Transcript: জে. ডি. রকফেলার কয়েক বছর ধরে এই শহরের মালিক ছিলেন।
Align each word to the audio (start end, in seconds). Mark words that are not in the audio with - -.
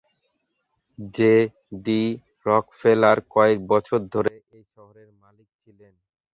জে. 1.15 1.33
ডি. 1.85 2.01
রকফেলার 2.45 3.17
কয়েক 3.29 3.59
বছর 3.67 3.99
ধরে 4.13 4.33
এই 4.51 4.63
শহরের 4.75 5.09
মালিক 5.21 5.49
ছিলেন। 5.61 5.93